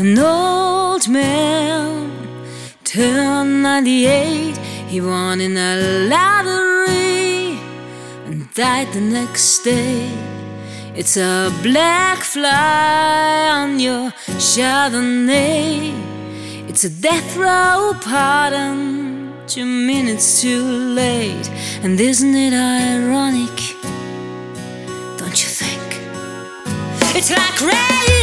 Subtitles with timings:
[0.00, 2.10] An old man
[2.82, 4.56] turned 98.
[4.88, 7.60] He won in a lottery
[8.26, 10.10] and died the next day.
[10.96, 15.92] It's a black fly on your Chardonnay.
[16.68, 21.48] It's a death row pardon, two minutes too late.
[21.82, 23.59] And isn't it ironic?
[27.22, 28.19] It's like rain.